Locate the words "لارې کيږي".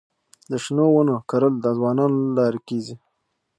2.37-2.95